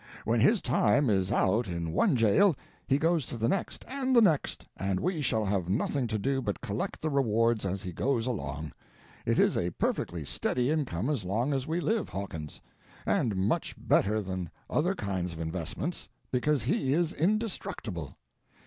[0.25, 2.55] When his time is out in one jail
[2.87, 6.41] he goes to the next and the next, and we shall have nothing to do
[6.41, 8.71] but collect the rewards as he goes along.
[9.27, 12.59] It is a perfectly steady income as long as we live, Hawkins.
[13.05, 18.17] And much better than other kinds of investments, because he is indestructible."